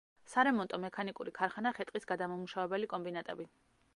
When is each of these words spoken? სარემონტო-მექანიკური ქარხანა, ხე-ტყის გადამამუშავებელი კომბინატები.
სარემონტო-მექანიკური 0.29 1.33
ქარხანა, 1.41 1.73
ხე-ტყის 1.79 2.09
გადამამუშავებელი 2.13 2.91
კომბინატები. 2.97 3.49